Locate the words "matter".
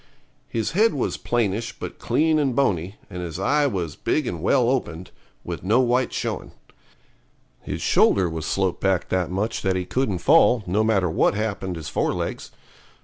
10.83-11.07